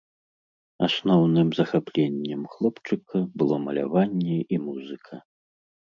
Асноўным 0.87 1.47
захапленнем 1.59 2.41
хлопчыка 2.55 3.17
было 3.43 3.55
маляванне 3.67 4.39
і 4.57 4.61
музыка. 4.69 5.15